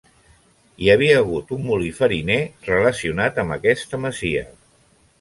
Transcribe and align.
Hi 0.85 0.89
havia 0.93 1.17
hagut 1.19 1.53
un 1.59 1.61
molí 1.67 1.91
fariner 1.99 2.39
relacionat 2.73 3.41
amb 3.45 3.57
aquesta 3.61 4.05
masia. 4.09 4.47